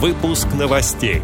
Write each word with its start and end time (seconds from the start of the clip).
Выпуск 0.00 0.46
новостей. 0.56 1.22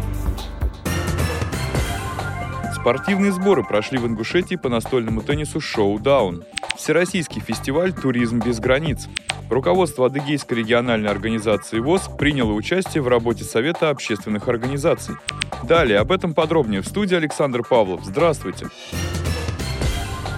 Спортивные 2.75 3.31
сборы 3.31 3.63
прошли 3.63 3.97
в 3.97 4.05
Ингушетии 4.05 4.55
по 4.55 4.67
настольному 4.67 5.21
теннису 5.21 5.61
«Шоу-даун». 5.61 6.43
Всероссийский 6.75 7.39
фестиваль 7.39 7.93
«Туризм 7.93 8.39
без 8.39 8.59
границ». 8.59 9.07
Руководство 9.49 10.07
Адыгейской 10.07 10.57
региональной 10.57 11.09
организации 11.09 11.79
ВОЗ 11.79 12.09
приняло 12.19 12.51
участие 12.51 13.01
в 13.01 13.07
работе 13.07 13.45
Совета 13.45 13.89
общественных 13.89 14.49
организаций. 14.49 15.15
Далее 15.63 15.99
об 15.99 16.11
этом 16.11 16.33
подробнее 16.33 16.81
в 16.81 16.85
студии 16.85 17.15
Александр 17.15 17.63
Павлов. 17.63 18.01
Здравствуйте. 18.03 18.67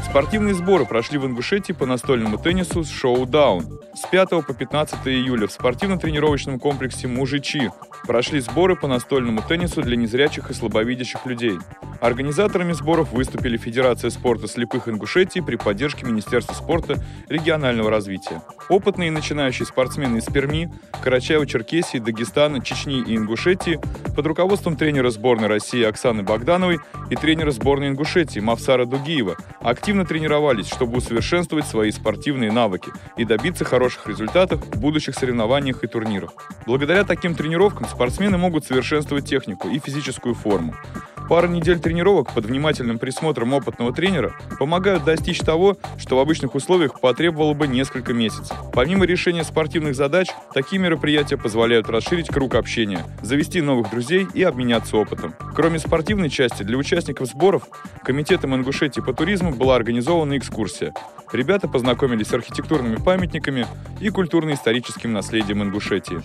Спортивные 0.08 0.54
сборы 0.54 0.86
прошли 0.86 1.18
в 1.18 1.26
Ингушетии 1.26 1.74
по 1.74 1.88
настольному 1.88 2.38
теннису 2.38 2.84
шоу-даун. 2.84 3.80
С 4.08 4.10
5 4.10 4.30
по 4.30 4.54
15 4.54 5.06
июля 5.08 5.48
в 5.48 5.52
спортивно-тренировочном 5.52 6.60
комплексе 6.60 7.10
«Мужичи» 7.10 7.74
прошли 8.08 8.40
сборы 8.40 8.78
по 8.78 8.88
настольному 8.88 9.42
теннису 9.42 9.82
для 9.82 9.98
незрячих 9.98 10.50
и 10.50 10.54
слабовидящих 10.54 11.26
людей. 11.26 11.58
Организаторами 12.02 12.74
сборов 12.74 13.12
выступили 13.12 13.58
Федерация 13.58 14.12
спорта 14.12 14.48
слепых 14.48 14.88
Ингушетии 14.88 15.40
при 15.40 15.56
поддержке 15.56 16.06
Министерства 16.06 16.54
спорта 16.54 17.04
регионального 17.28 17.90
развития. 17.90 18.42
Опытные 18.70 19.08
и 19.08 19.12
начинающие 19.12 19.66
спортсмены 19.66 20.18
из 20.18 20.26
Перми, 20.26 20.72
Карачаева-Черкесии, 21.04 22.00
Дагестана, 22.00 22.62
Чечни 22.62 23.02
и 23.02 23.16
Ингушетии 23.16 23.80
под 24.16 24.28
руководством 24.28 24.76
тренера 24.76 25.10
сборной 25.10 25.48
России 25.48 25.84
Оксаны 25.84 26.24
Богдановой 26.24 26.80
и 27.10 27.16
тренера 27.16 27.52
сборной 27.52 27.90
Ингушетии 27.90 28.40
Мавсара 28.40 28.86
Дугиева 28.86 29.36
активно 29.62 30.06
тренировались, 30.06 30.68
чтобы 30.68 30.98
усовершенствовать 30.98 31.66
свои 31.66 31.92
спортивные 31.92 32.52
навыки 32.52 32.92
и 33.18 33.26
добиться 33.26 33.66
хороших 33.66 34.08
результатов 34.08 34.64
в 34.66 34.80
будущих 34.80 35.16
соревнованиях 35.16 35.84
и 35.84 35.88
турнирах. 35.88 36.32
Благодаря 36.66 37.04
таким 37.04 37.34
тренировкам 37.34 37.88
спортсмены 37.88 38.38
могут 38.38 38.66
совершенствовать 38.66 39.26
технику 39.26 39.68
и 39.70 39.80
физическую 39.80 40.36
форму. 40.36 40.76
Пара 41.28 41.48
недель 41.48 41.80
тренировок 41.80 42.34
под 42.34 42.46
внимательным 42.46 43.00
присмотром 43.00 43.54
опытного 43.54 43.94
тренера 43.94 44.34
помогают 44.60 45.04
достичь 45.04 45.40
того, 45.40 45.78
что 45.98 46.16
в 46.16 46.20
обычных 46.20 46.56
условиях 46.56 47.02
потребовало 47.02 47.54
бы 47.54 47.68
несколько 47.68 48.14
месяцев. 48.14 48.56
Помимо 48.74 49.06
решения 49.06 49.44
спортивных 49.44 49.96
задач, 49.96 50.28
такие 50.54 50.82
мероприятия 50.82 51.38
позволяют 51.38 51.90
расширить 51.90 52.30
круг 52.30 52.56
общения, 52.56 53.04
завести 53.22 53.62
новых 53.62 53.90
друзей 53.90 54.28
и 54.34 54.44
обменяться 54.44 54.96
опытом. 54.96 55.36
Кроме 55.54 55.80
спортивной 55.80 56.30
части, 56.30 56.64
для 56.64 56.78
участников 56.78 57.28
сборов 57.28 57.64
Комитетом 58.04 58.56
Ингушетии 58.56 59.02
по 59.02 59.14
туризму 59.14 59.54
была 59.54 59.76
организована 59.76 60.38
экскурсия. 60.38 60.94
Ребята 61.34 61.68
познакомились 61.68 62.28
с 62.28 62.34
архитектурными 62.34 62.96
памятниками 62.96 63.68
и 64.00 64.10
культурно-историческим 64.10 65.12
наследием 65.12 65.62
Ингушетии. 65.62 66.22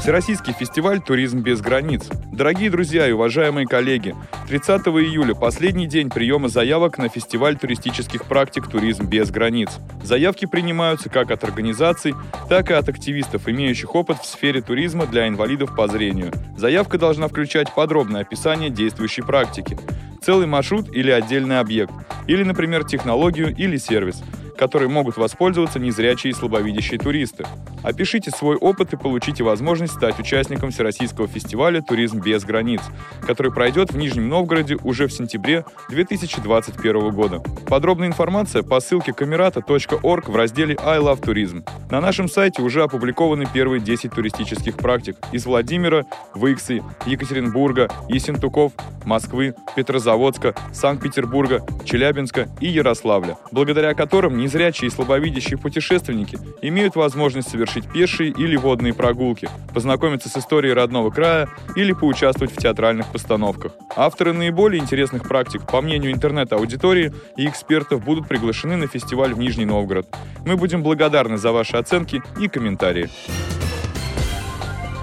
Всероссийский 0.00 0.52
фестиваль 0.52 1.00
«Туризм 1.00 1.40
без 1.40 1.60
границ». 1.60 2.08
Дорогие 2.32 2.70
друзья 2.70 3.08
и 3.08 3.12
уважаемые 3.12 3.66
коллеги, 3.66 4.14
30 4.46 4.86
июля– 4.86 5.34
последний 5.36 5.88
день 5.88 6.08
приема 6.08 6.48
заявок 6.48 6.98
на 6.98 7.08
фестиваль 7.08 7.58
туристических 7.58 8.24
практик 8.24 8.68
«Туризм 8.68 9.06
без 9.06 9.30
границ». 9.30 9.70
Заявки 10.04 10.46
принимаются 10.46 11.10
как 11.10 11.32
от 11.32 11.42
организаций, 11.42 12.14
так 12.48 12.70
и 12.70 12.74
от 12.74 12.88
активистов, 12.88 13.48
имеющих 13.48 13.96
опыт 13.96 14.18
в 14.18 14.26
сфере 14.26 14.62
туризма 14.62 15.04
для 15.04 15.26
инвалидов 15.26 15.74
по 15.74 15.88
зрению. 15.88 16.32
Заявка 16.56 16.96
должна 16.96 17.26
включать 17.26 17.74
подробное 17.74 18.20
описание 18.20 18.70
действующей 18.70 19.24
практики, 19.24 19.76
целый 20.22 20.46
маршрут 20.46 20.94
или 20.94 21.10
отдельный 21.10 21.58
объект, 21.58 21.92
или, 22.28 22.44
например, 22.44 22.84
технологию 22.84 23.52
или 23.54 23.76
сервис– 23.76 24.22
которой 24.58 24.88
могут 24.88 25.16
воспользоваться 25.16 25.78
незрячие 25.78 26.32
и 26.32 26.34
слабовидящие 26.34 26.98
туристы. 26.98 27.46
Опишите 27.82 28.30
свой 28.30 28.56
опыт 28.56 28.92
и 28.92 28.96
получите 28.96 29.44
возможность 29.44 29.94
стать 29.94 30.18
участником 30.18 30.70
Всероссийского 30.70 31.28
фестиваля 31.28 31.80
«Туризм 31.80 32.20
без 32.20 32.44
границ», 32.44 32.80
который 33.26 33.52
пройдет 33.52 33.92
в 33.92 33.96
Нижнем 33.96 34.28
Новгороде 34.28 34.76
уже 34.82 35.06
в 35.06 35.12
сентябре 35.12 35.64
2021 35.88 37.10
года. 37.10 37.40
Подробная 37.68 38.08
информация 38.08 38.62
по 38.62 38.80
ссылке 38.80 39.12
камерата.орг 39.12 40.28
в 40.28 40.36
разделе 40.36 40.76
«I 40.84 40.98
love 40.98 41.20
tourism». 41.20 41.64
На 41.90 42.00
нашем 42.00 42.28
сайте 42.28 42.60
уже 42.60 42.82
опубликованы 42.82 43.46
первые 43.46 43.80
10 43.80 44.10
туристических 44.10 44.76
практик 44.76 45.16
из 45.32 45.46
Владимира, 45.46 46.04
Выксы, 46.34 46.82
Екатеринбурга, 47.06 47.88
Ессентуков, 48.08 48.72
Москвы, 49.04 49.54
Петрозаводска, 49.76 50.54
Санкт-Петербурга, 50.72 51.64
Челябинска 51.84 52.48
и 52.60 52.68
Ярославля, 52.68 53.38
благодаря 53.52 53.94
которым 53.94 54.36
не 54.36 54.47
Незрячие 54.48 54.88
и 54.88 54.90
слабовидящие 54.90 55.58
путешественники 55.58 56.38
имеют 56.62 56.96
возможность 56.96 57.50
совершить 57.50 57.86
пешие 57.92 58.30
или 58.30 58.56
водные 58.56 58.94
прогулки, 58.94 59.46
познакомиться 59.74 60.30
с 60.30 60.38
историей 60.38 60.72
родного 60.72 61.10
края 61.10 61.50
или 61.76 61.92
поучаствовать 61.92 62.50
в 62.50 62.56
театральных 62.56 63.12
постановках. 63.12 63.72
Авторы 63.94 64.32
наиболее 64.32 64.80
интересных 64.80 65.28
практик, 65.28 65.66
по 65.66 65.82
мнению 65.82 66.12
интернет-аудитории 66.12 67.12
и 67.36 67.46
экспертов, 67.46 68.02
будут 68.02 68.26
приглашены 68.26 68.76
на 68.76 68.86
фестиваль 68.86 69.34
в 69.34 69.38
Нижний 69.38 69.66
Новгород. 69.66 70.06
Мы 70.46 70.56
будем 70.56 70.82
благодарны 70.82 71.36
за 71.36 71.52
ваши 71.52 71.76
оценки 71.76 72.22
и 72.40 72.48
комментарии. 72.48 73.10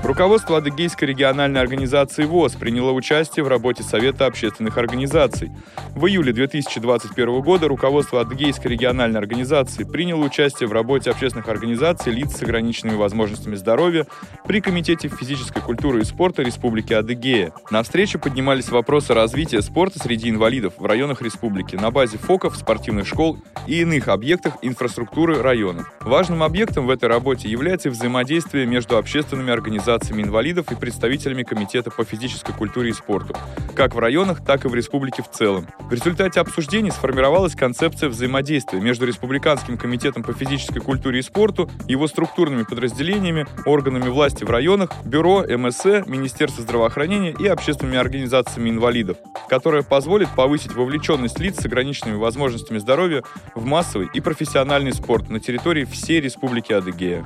Руководство 0.06 0.58
Адыгейской 0.58 1.08
региональной 1.08 1.60
организации 1.60 2.26
ВОЗ 2.26 2.54
приняло 2.54 2.92
участие 2.92 3.44
в 3.44 3.48
работе 3.48 3.82
Совета 3.82 4.28
общественных 4.28 4.78
организаций. 4.78 5.52
В 5.96 6.06
июле 6.06 6.32
2021 6.32 7.42
года 7.42 7.68
руководство 7.68 8.22
Адыгейской 8.22 8.70
региональной 8.70 9.20
организации 9.20 9.84
приняло 9.84 10.24
участие 10.24 10.70
в 10.70 10.74
работе 10.74 11.10
общественных 11.10 11.48
организаций 11.48 12.14
лиц 12.14 12.38
с 12.38 12.44
ограниченными 12.44 12.98
возможностями 12.98 13.56
здоровья 13.56 14.06
при 14.46 14.62
Комитете 14.62 15.08
физической 15.08 15.64
культуры 15.64 16.02
и 16.02 16.04
спорта 16.04 16.44
Республики 16.44 16.94
Адыгея. 16.94 17.52
На 17.72 17.82
встрече 17.82 18.20
поднимались 18.20 18.70
вопросы 18.70 19.16
развития 19.16 19.64
спорта 19.64 19.98
среди 19.98 20.30
инвалидов 20.30 20.74
в 20.78 20.86
районах 20.86 21.24
республики 21.24 21.78
на 21.78 21.90
базе 21.90 22.20
ФОКов, 22.20 22.56
спортивных 22.56 23.08
школ 23.08 23.40
и 23.66 23.82
иных 23.82 24.08
объектах 24.10 24.58
инфраструктуры 24.62 25.42
районов. 25.42 25.92
Важным 26.02 26.44
объектом 26.44 26.86
в 26.86 26.92
этой 26.92 27.10
работе 27.10 27.50
является 27.50 27.90
взаимодействие 27.90 28.68
между 28.68 28.98
общественными 28.98 29.52
организациями 29.52 29.95
организациями 29.96 30.24
инвалидов 30.24 30.72
и 30.72 30.76
представителями 30.76 31.44
Комитета 31.44 31.90
по 31.90 32.04
физической 32.04 32.54
культуре 32.54 32.90
и 32.90 32.94
спорту, 32.94 33.36
как 33.76 33.96
в 33.96 34.00
районах, 34.00 34.44
так 34.44 34.66
и 34.66 34.68
в 34.68 34.76
республике 34.76 35.24
в 35.24 35.30
целом. 35.30 35.68
В 35.80 35.94
результате 35.94 36.40
обсуждений 36.40 36.92
сформировалась 36.92 37.56
концепция 37.56 38.10
взаимодействия 38.10 38.80
между 38.80 39.06
Республиканским 39.06 39.78
комитетом 39.78 40.24
по 40.24 40.34
физической 40.34 40.80
культуре 40.80 41.20
и 41.20 41.22
спорту, 41.22 41.70
его 41.88 42.08
структурными 42.08 42.64
подразделениями, 42.64 43.48
органами 43.66 44.10
власти 44.10 44.44
в 44.44 44.50
районах, 44.50 44.90
бюро, 45.06 45.44
МСЭ, 45.48 46.04
Министерство 46.08 46.64
здравоохранения 46.64 47.34
и 47.38 47.48
общественными 47.48 47.98
организациями 47.98 48.70
инвалидов, 48.70 49.18
которая 49.50 49.84
позволит 49.84 50.30
повысить 50.36 50.74
вовлеченность 50.74 51.40
лиц 51.40 51.62
с 51.62 51.66
ограниченными 51.66 52.18
возможностями 52.18 52.80
здоровья 52.80 53.24
в 53.56 53.66
массовый 53.66 54.10
и 54.14 54.20
профессиональный 54.20 54.94
спорт 54.94 55.30
на 55.30 55.40
территории 55.40 55.86
всей 55.86 56.20
Республики 56.20 56.74
Адыгея. 56.74 57.26